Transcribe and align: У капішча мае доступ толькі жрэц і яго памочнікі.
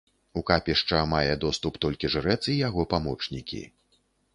У 0.39 0.41
капішча 0.47 1.01
мае 1.11 1.33
доступ 1.45 1.79
толькі 1.87 2.13
жрэц 2.17 2.41
і 2.55 2.59
яго 2.67 2.91
памочнікі. 2.97 3.67